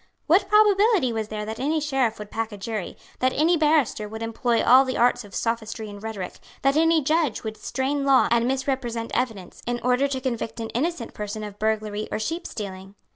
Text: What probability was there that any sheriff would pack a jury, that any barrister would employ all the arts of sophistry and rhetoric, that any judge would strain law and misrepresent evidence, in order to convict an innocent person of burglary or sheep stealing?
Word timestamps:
What 0.25 0.49
probability 0.49 1.13
was 1.13 1.27
there 1.27 1.45
that 1.45 1.59
any 1.59 1.79
sheriff 1.79 2.17
would 2.17 2.31
pack 2.31 2.51
a 2.51 2.57
jury, 2.57 2.97
that 3.19 3.33
any 3.33 3.55
barrister 3.55 4.09
would 4.09 4.23
employ 4.23 4.63
all 4.63 4.83
the 4.83 4.97
arts 4.97 5.23
of 5.23 5.35
sophistry 5.35 5.91
and 5.91 6.01
rhetoric, 6.01 6.39
that 6.63 6.75
any 6.75 7.03
judge 7.03 7.43
would 7.43 7.55
strain 7.55 8.03
law 8.03 8.27
and 8.31 8.47
misrepresent 8.47 9.11
evidence, 9.13 9.61
in 9.67 9.79
order 9.83 10.07
to 10.07 10.19
convict 10.19 10.59
an 10.59 10.69
innocent 10.71 11.13
person 11.13 11.43
of 11.43 11.59
burglary 11.59 12.07
or 12.11 12.17
sheep 12.17 12.47
stealing? 12.47 12.95